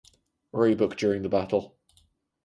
Roebuck 0.51 0.97
during 0.97 1.21
the 1.21 1.29
battle. 1.29 1.77